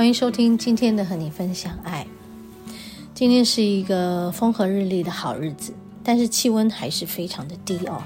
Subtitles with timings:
[0.00, 2.06] 欢迎收听今天的和你分享爱。
[3.14, 8.02] 今天是一个风和日丽的好日子，但是气温还是非常的低哦。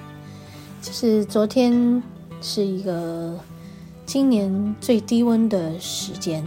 [0.83, 2.03] 就是昨天
[2.43, 3.39] 是一个
[4.05, 6.45] 今年最低温的时间，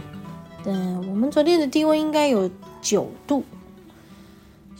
[0.66, 2.50] 嗯，我们昨天的低温应该有
[2.82, 3.42] 九度，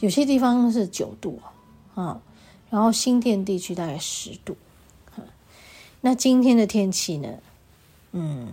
[0.01, 1.41] 有些地方是九度
[1.95, 2.21] 啊，
[2.69, 4.55] 然后新店地区大概十度。
[6.01, 7.27] 那今天的天气呢？
[8.11, 8.49] 嗯。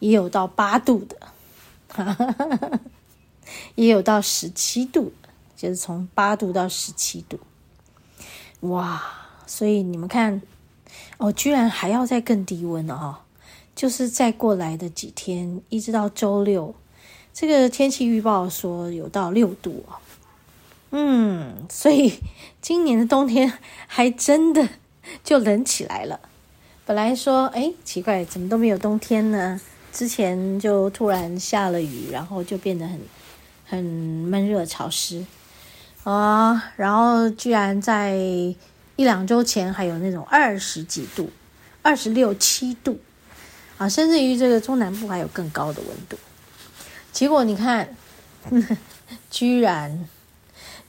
[0.00, 1.16] 也有到八度的，
[3.76, 5.12] 也有到十七度，
[5.56, 7.38] 就是从八度到十七度，
[8.60, 9.02] 哇！
[9.46, 10.40] 所以你们看，
[11.18, 13.16] 哦，居然还要再更低温哦，
[13.76, 16.74] 就是再过来的几天，一直到周六，
[17.34, 20.00] 这个天气预报说有到六度哦，
[20.92, 22.20] 嗯，所以
[22.62, 23.52] 今年的冬天
[23.86, 24.66] 还真的
[25.22, 26.20] 就冷起来了。
[26.86, 29.60] 本来说，哎，奇怪，怎么都没有冬天呢？
[29.94, 33.00] 之前就突然下了雨，然后就变得很
[33.64, 35.24] 很闷热潮湿
[36.02, 41.30] 啊，然后居然在一两周前还有那种二十几度、
[41.80, 42.98] 二十六七度
[43.78, 46.18] 啊，甚至于这个中南部还有更高的温度。
[47.12, 47.96] 结果你看，
[49.30, 50.08] 居然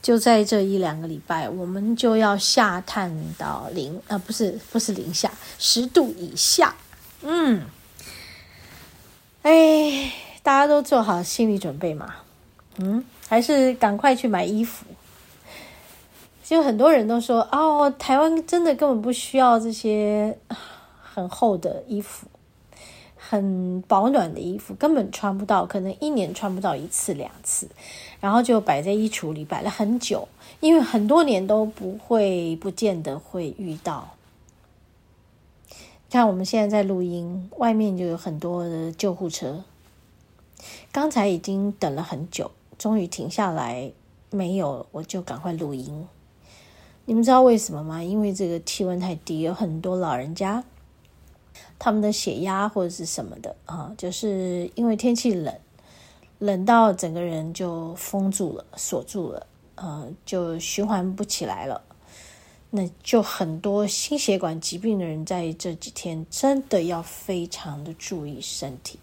[0.02, 6.74] 就在这一两个礼拜，我们就要下探到零啊，不是不是零下十度以下，
[7.22, 7.62] 嗯。
[9.46, 10.12] 哎，
[10.42, 12.16] 大家都做好心理准备嘛？
[12.80, 14.88] 嗯，还是赶快去买衣服。
[16.44, 20.36] 就很多人都说，哦，台湾真的根本不需要这些
[21.00, 22.26] 很厚的衣服，
[23.16, 27.70] 很保暖的衣服，根本穿不到，可能一年穿不到一次两次，
[28.20, 30.28] 然后就摆在衣橱里摆了很久，
[30.60, 34.15] 因为很多年都不会，不见得会遇到。
[36.16, 39.66] 看我们现在在录音，外面就有很多的救护车。
[40.90, 43.92] 刚才已经等了很久，终于停下来，
[44.30, 46.08] 没有，我就赶快录音。
[47.04, 48.02] 你们知道为什么吗？
[48.02, 50.64] 因为这个气温太低，有很多老人家，
[51.78, 55.54] 他们的血压或者是什么的啊，就是因为天气冷，
[56.40, 59.46] 冷到整个人就封住了、锁住了，
[59.76, 61.82] 呃，就循环不起来了。
[62.76, 69.00] 那就很多心血管疾病的人在这几天真的要非常的注意身体，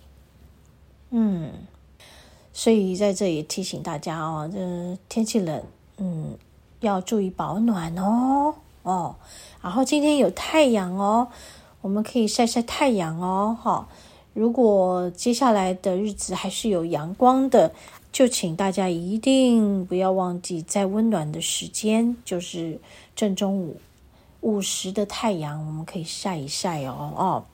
[1.09, 1.50] 嗯，
[2.53, 5.65] 所以在这里提醒大家哦，这天气冷，
[5.97, 6.37] 嗯，
[6.81, 9.16] 要注意保暖哦，哦，
[9.62, 11.28] 然后今天有太阳哦，
[11.81, 13.89] 我们可以晒晒太阳哦，哈，
[14.34, 17.72] 如果接下来的日子还是有阳光的，
[18.12, 22.78] 就请大家一定不要忘记在温暖的时间，就是。
[23.14, 23.78] 正中午
[24.40, 27.44] 午时的太阳，我们可以晒一晒哦哦。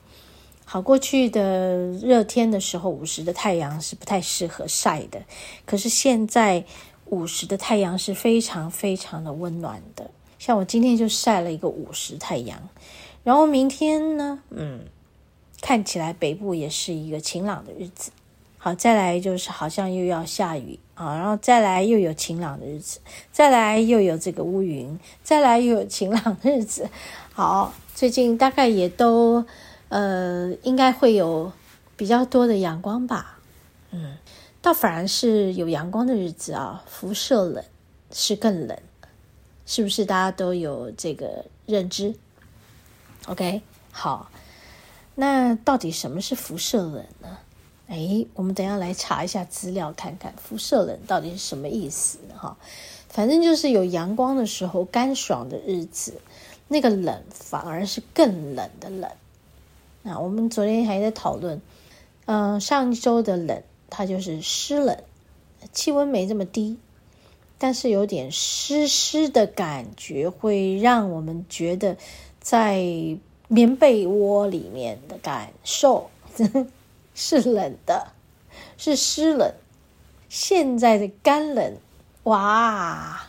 [0.63, 5.21] 好，过去的热天的时候，午时的太阳是不太适合晒的。
[5.65, 6.63] 可是现在
[7.07, 10.09] 午时的太阳是非常非常的温暖的。
[10.39, 12.69] 像我今天就晒了一个午时太阳，
[13.25, 14.85] 然后明天呢，嗯，
[15.61, 18.11] 看起来北部也是一个晴朗的日子。
[18.61, 22.99] 好，再来就是好像又要下雨啊，然后再来又有晴朗的日子，
[23.31, 26.89] 再来又有这个乌云，再来又有晴朗的日子。
[27.31, 29.45] 好，最近大概也都
[29.87, 31.53] 呃，应该会有
[31.95, 33.39] 比较多的阳光吧。
[33.91, 34.17] 嗯，
[34.61, 37.63] 倒反而是有阳光的日子啊，辐射冷
[38.11, 38.77] 是更冷，
[39.65, 42.13] 是不是大家都有这个认知
[43.27, 44.29] ？OK，好，
[45.15, 47.37] 那到底什么是辐射冷呢？
[47.89, 52.55] 哎，我们等下来查一下资料，看看辐射冷到底是什么意思哈。
[53.09, 56.21] 反正就是有阳光的时候，干爽的日子，
[56.67, 59.09] 那个冷反而是更冷的冷。
[60.03, 61.59] 那我们昨天还在讨论，
[62.25, 64.95] 嗯、上一周的冷，它就是湿冷，
[65.73, 66.77] 气温没这么低，
[67.57, 71.97] 但是有点湿湿的感觉，会让我们觉得
[72.39, 72.85] 在
[73.47, 76.11] 棉被窝里面的感受。
[77.21, 78.13] 是冷的，
[78.77, 79.53] 是湿冷。
[80.29, 81.75] 现在的干冷，
[82.23, 83.23] 哇！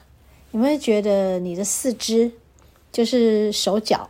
[0.53, 2.31] 你会觉得你的四肢，
[2.93, 4.09] 就是手脚、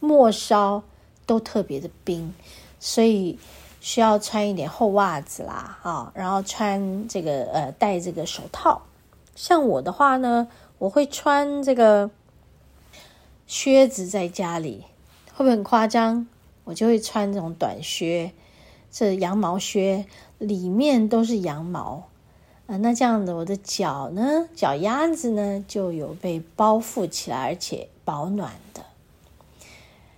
[0.00, 0.82] 末梢
[1.26, 2.32] 都特别的冰，
[2.78, 3.38] 所以
[3.78, 8.86] 需要穿一点厚袜子啦，啊，然后穿这个呃戴这个手套。
[9.34, 12.10] 像我的话呢，我会穿这个
[13.46, 14.86] 靴子在家里，
[15.34, 16.26] 会不会很夸张？
[16.64, 18.32] 我就会穿这种短靴，
[18.90, 20.06] 这羊毛靴，
[20.38, 22.08] 里面都是羊毛
[22.66, 22.76] 啊。
[22.78, 28.84] 那这样的，我的脚呢，脚丫子呢，就有被包覆起来，而且保暖的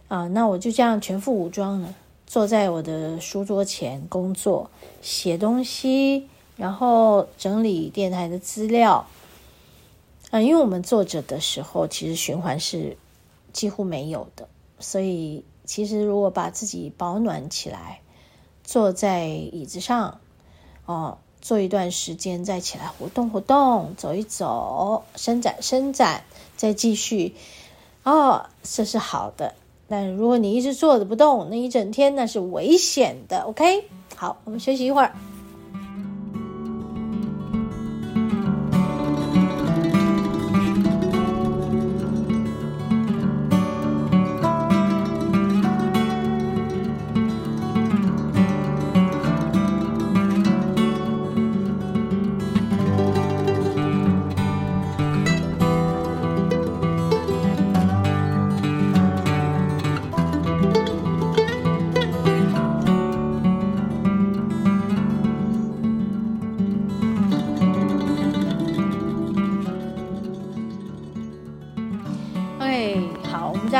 [0.08, 0.28] 啊。
[0.28, 1.94] 那我就这样全副武装了。
[2.26, 4.70] 坐在我的书桌前工作，
[5.02, 9.06] 写东西，然后整理电台的资料。
[10.30, 12.96] 啊，因为我们坐着的时候，其实循环是
[13.52, 14.48] 几乎没有的，
[14.78, 18.00] 所以其实如果把自己保暖起来，
[18.64, 20.20] 坐在椅子上，
[20.86, 26.24] 哦，坐一段时间，再起来活动活动，走一走，伸展伸展，
[26.56, 27.34] 再继续，
[28.04, 29.54] 哦，这是好的。
[29.88, 33.40] 但如果你一直坐着不动，那一整天那是危险的。
[33.42, 33.84] OK，
[34.16, 35.14] 好，我们休息一会儿。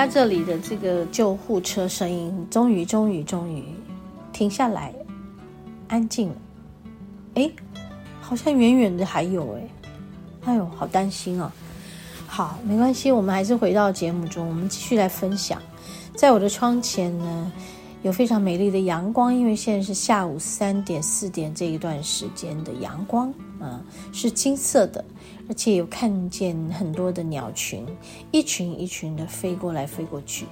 [0.03, 3.63] 他这里的这个救护车声音，终于、终于、终于
[4.33, 4.93] 停下来，
[5.87, 6.35] 安静了。
[7.35, 7.49] 哎，
[8.21, 9.69] 好像远远的还有哎，
[10.47, 11.53] 哎呦，好担心啊！
[12.27, 15.63] 好，没关系，我们还是回到节目中，我们继续来分享。
[16.17, 17.53] 在我的窗前呢，
[18.03, 23.81] 有非常美丽的阳光，因为现在是下午三点、四点这一段时间的阳光，啊，
[24.13, 25.05] 是金色的。
[25.53, 27.87] 而且有看见很多的鸟群，
[28.31, 30.47] 一群一群的飞过来飞过去。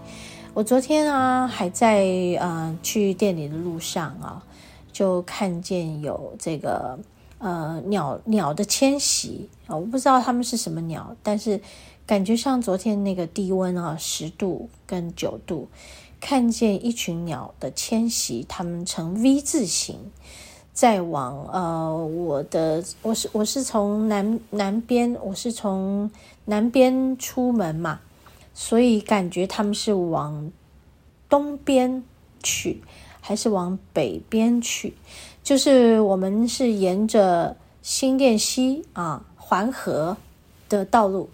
[0.52, 2.04] 我昨天啊，还在
[2.38, 4.44] 呃去店里的路上啊，
[4.92, 6.98] 就看见有这个
[7.38, 11.58] 呃鸟鸟的迁徙啊，我不知道它们是什么鸟，但是
[12.04, 15.66] 感觉像昨天那个低温啊，十度跟九度，
[16.20, 19.96] 看见一群鸟的迁徙，它们呈 V 字形。
[20.80, 26.10] 再往呃，我的我是我是从南南边，我是从
[26.46, 28.00] 南边出门嘛，
[28.54, 30.50] 所以感觉他们是往
[31.28, 32.02] 东边
[32.42, 32.82] 去，
[33.20, 34.94] 还是往北边去？
[35.42, 40.16] 就是我们是沿着新店西啊环河
[40.70, 41.28] 的道路，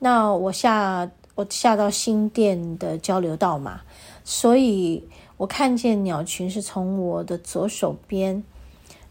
[0.00, 3.82] 那我下我下到新店的交流道嘛，
[4.24, 5.04] 所以
[5.36, 8.42] 我看见鸟群是从我的左手边。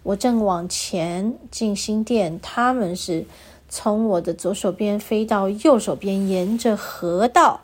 [0.10, 3.26] 我正往前进新店，他们是
[3.68, 7.62] 从我的左手边飞到右手边，沿着河道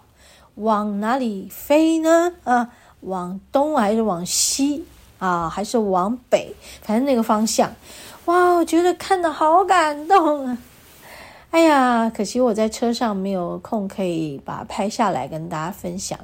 [0.53, 2.33] 往哪里飞呢？
[2.43, 4.85] 啊，往东还是往西
[5.17, 5.49] 啊？
[5.49, 6.53] 还是往北？
[6.83, 7.73] 反正那个方向，
[8.25, 10.59] 哇，我觉得看得好感动啊！
[11.49, 16.19] 哎呀，可惜我在车上没有空可以把拍下来跟大家分享。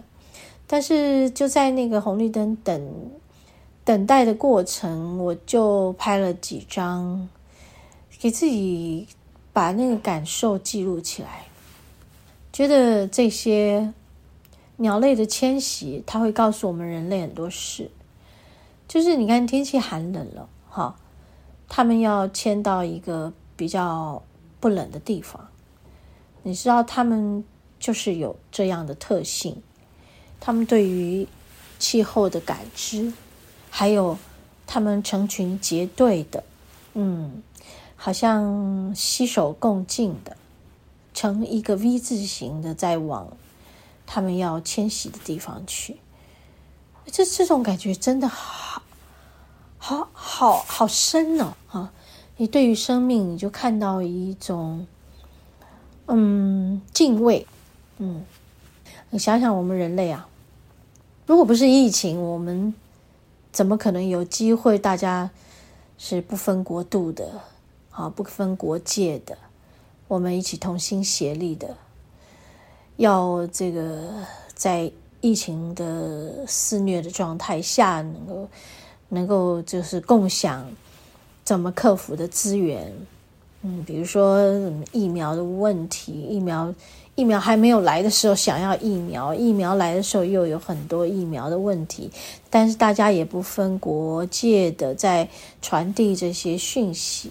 [0.68, 3.12] 但是就在那个红绿灯等。
[3.84, 7.28] 等待的过程，我就拍了几张，
[8.20, 9.08] 给自己
[9.52, 11.46] 把那个感受记录起来。
[12.54, 13.94] 觉得这些
[14.78, 17.90] 鸟类的迁徙，它会告诉我们人类很多事。
[18.88, 20.96] 就是你看，天气寒冷了，哈，
[21.68, 24.22] 他们要迁到一个比较
[24.60, 25.48] 不冷的地方。
[26.44, 27.44] 你知道，他们
[27.80, 29.62] 就是有这样的特性，
[30.40, 31.28] 他们对于
[31.80, 33.12] 气候的感知。
[33.74, 34.18] 还有，
[34.68, 36.44] 他们成群结队的，
[36.94, 37.42] 嗯，
[37.96, 40.36] 好像携手共进的，
[41.14, 43.30] 成一个 V 字形的，在往
[44.06, 45.96] 他们要迁徙的地方去。
[47.06, 48.84] 这这种感觉真的好，
[49.78, 51.54] 好，好，好深哦！
[51.70, 51.94] 啊，
[52.38, 54.86] 你对于生命，你就看到一种，
[56.08, 57.48] 嗯，敬畏。
[57.98, 58.26] 嗯，
[59.12, 60.28] 你想想，我们人类啊，
[61.26, 62.76] 如果不是疫情，我们。
[63.52, 64.80] 怎么可能有机会？
[64.80, 65.30] 大家
[65.98, 67.42] 是不分国度的，
[67.92, 69.38] 啊，不分国界的，
[70.08, 71.76] 我们一起同心协力的，
[72.98, 74.14] 要这个
[74.54, 78.48] 在疫情的肆虐的状态下，能够
[79.10, 80.66] 能够就是共享
[81.44, 82.92] 怎么克服的资源，
[83.62, 84.42] 嗯，比如说
[84.92, 86.74] 疫苗的问题，疫苗
[87.22, 92.10] 疫苗还没有来的时候想要疫苗，疫苗来的时候又有很多疫苗的问题，
[92.50, 95.30] 但是大家也不分国界的在
[95.62, 97.30] 传递这些讯息，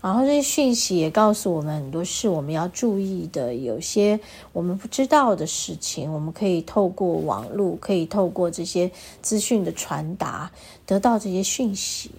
[0.00, 4.18] 然后这些讯息也告诉我们很多事我们要注意的，有些
[4.54, 10.50] 我们不知道的事情，我们可以透过网络，可以透过这些资讯的传达，
[10.86, 12.10] 得到这些讯息。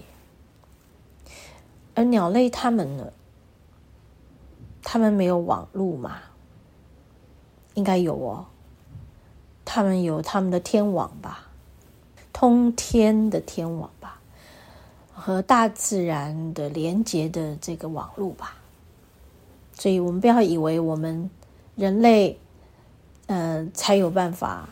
[1.96, 3.12] 而鸟类它们呢？
[4.84, 6.20] 他们没有网络嘛？
[7.74, 8.46] 应该有哦。
[9.64, 11.48] 他们有他们的天网吧，
[12.34, 14.20] 通天的天网吧，
[15.14, 18.58] 和大自然的连接的这个网络吧。
[19.74, 21.30] 所以我们不要以为我们
[21.76, 22.38] 人类，
[23.28, 24.70] 呃，才有办法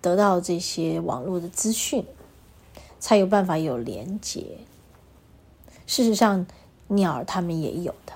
[0.00, 2.04] 得到这些网络的资讯，
[2.98, 4.58] 才有办法有连接。
[5.86, 6.46] 事实上，
[6.86, 8.14] 鸟儿它们也有的。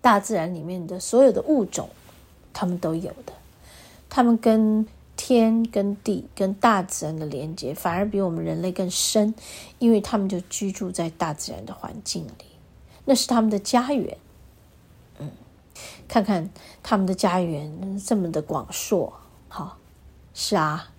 [0.00, 1.88] 大自然里面的所有的物种，
[2.56, 3.34] 他们都有的。
[4.08, 9.34] 他们跟天、跟地、跟大自然的连接，反而比我们人类更深，
[9.78, 12.46] 因为他们就居住在大自然的环境里，
[13.04, 14.16] 那是他们的家园。
[15.18, 15.30] 嗯，
[16.08, 16.48] 看看
[16.82, 19.12] 他们的家园这么的广硕，
[19.48, 19.76] 好，
[20.32, 20.90] 是啊，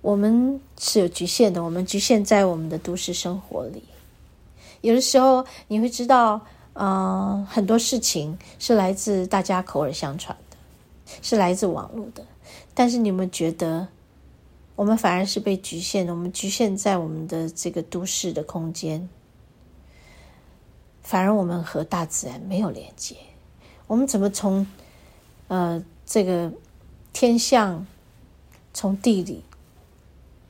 [0.00, 3.84] 我们是有局限的，我们局限在我们的都市生活里。
[4.80, 6.40] 有的时候你会知道。
[6.74, 10.56] 嗯、很多事情是来自大家口耳相传的，
[11.20, 12.24] 是来自网络的。
[12.74, 13.88] 但是你们觉得，
[14.74, 16.14] 我们反而是被局限的？
[16.14, 19.08] 我们局限在我们的这个都市的空间，
[21.02, 23.16] 反而我们和大自然没有连接。
[23.86, 24.66] 我们怎么从
[25.48, 26.50] 呃这个
[27.12, 27.86] 天象、
[28.72, 29.44] 从地理、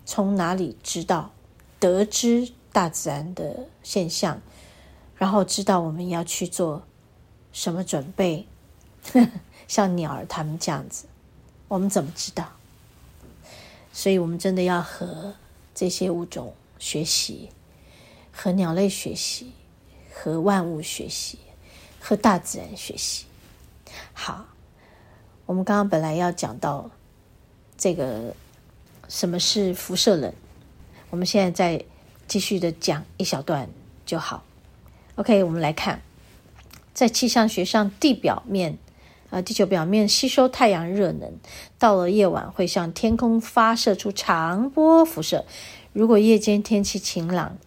[0.05, 1.33] 从哪里知道、
[1.81, 4.41] 得知大自然的现象？
[5.17, 6.83] 然后知道我们要去做
[7.53, 8.47] 什么准备，
[9.69, 11.07] 像鸟儿他们这样子，
[11.69, 12.53] 我们怎么知道？
[13.93, 15.35] 所以我们真的要和
[15.75, 17.51] 这些物种学习，
[18.33, 19.53] 和鸟类学习，
[20.13, 21.39] 和万物学习，
[22.01, 23.27] 和大自然学习。
[24.15, 24.47] 好，
[25.45, 26.91] 我们刚刚本来要讲到
[27.77, 28.35] 这个
[29.09, 30.33] 什么是辐射冷，
[31.11, 31.85] 我们现在再
[32.27, 33.69] 继续的讲一小段
[34.07, 34.43] 就好。
[35.17, 36.01] OK，我们来看，
[36.95, 38.79] 在气象学上，地表面，
[39.29, 41.31] 呃，地球表面吸收太阳热能，
[41.79, 45.45] 到了夜晚会向天空发射出长波辐射。
[45.93, 47.59] 如果夜间天气晴朗，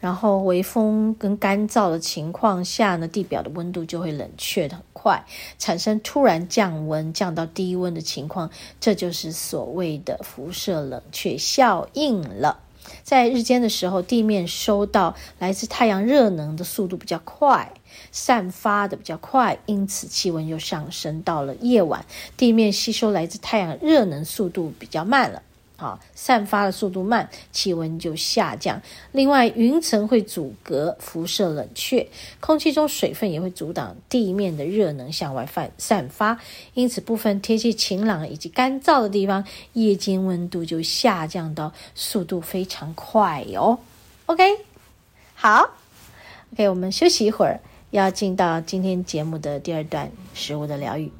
[0.00, 5.24] 然后微风跟干燥的情况下呢，地表的温度就会冷却的很快，
[5.58, 12.60] 产生突然降温，降到低温的情况，这就是所谓的辐射冷却效应了。
[13.02, 17.72] 在日间的时候，地面收到来自太阳热能的速度比较快，
[18.10, 21.22] 散发的比较快，因此气温又上升。
[21.22, 22.04] 到了夜晚，
[22.36, 25.42] 地面吸收来自太阳热能速度比较慢了。
[25.82, 28.80] 啊，散发的速度慢，气温就下降。
[29.10, 32.08] 另外，云层会阻隔辐射冷却，
[32.40, 36.38] 空气中水分也会阻挡地面的热能向外散散发，
[36.74, 43.80] 因此部分天气晴朗以及干燥的地方，夜间温度就下降到速度非常快哟。
[44.26, 44.44] OK，
[45.34, 45.70] 好
[46.52, 47.60] ，OK，我们休息一会儿，
[47.90, 51.10] 要进到今天节目的第二段食物的疗愈。